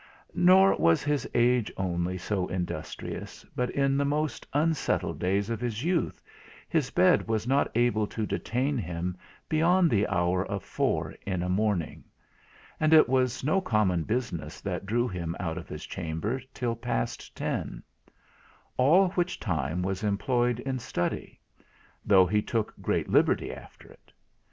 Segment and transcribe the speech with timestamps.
[0.33, 5.83] Nor was his age only so industrious, but in the most unsettled days of his
[5.83, 6.23] youth,
[6.67, 9.15] his bed was not able to detain him
[9.47, 12.03] beyond the hour of four in a morning;
[12.79, 17.35] and it was no common business that drew him out of his chamber till past
[17.35, 17.83] ten;
[18.77, 21.39] all which time was employed in study;
[22.03, 24.11] though he took great liberty after it.